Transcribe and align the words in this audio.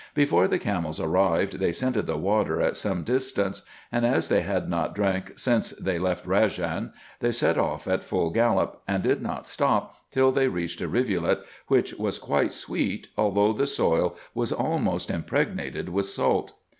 Before 0.15 0.47
the 0.47 0.57
camels 0.57 0.99
arrived 0.99 1.59
they 1.59 1.71
scented 1.71 2.07
the 2.07 2.17
water 2.17 2.59
at 2.59 2.75
some 2.75 3.03
distance; 3.03 3.61
and 3.91 4.03
as 4.03 4.29
they 4.29 4.41
had 4.41 4.67
not 4.67 4.95
drank 4.95 5.37
since 5.37 5.69
they 5.77 5.99
left 5.99 6.25
Rejan, 6.25 6.91
they 7.19 7.31
set 7.31 7.55
off 7.59 7.87
at 7.87 8.03
full 8.03 8.31
gallop, 8.31 8.81
and 8.87 9.03
did 9.03 9.21
not 9.21 9.47
stop 9.47 9.93
till 10.09 10.31
they 10.31 10.47
reached 10.47 10.81
a 10.81 10.87
rivulet, 10.87 11.41
which 11.67 11.93
was 11.99 12.17
quite 12.17 12.51
sweet, 12.51 13.09
although 13.15 13.53
the 13.53 13.67
soil 13.67 14.15
was 14.33 14.51
almost 14.51 15.11
impregnated 15.11 15.89
with 15.89 16.07
salt. 16.07 16.53